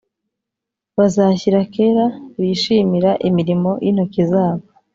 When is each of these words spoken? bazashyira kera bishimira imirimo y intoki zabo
bazashyira 0.97 1.59
kera 1.73 2.05
bishimira 2.39 3.11
imirimo 3.29 3.71
y 3.83 3.85
intoki 3.89 4.21
zabo 4.31 4.65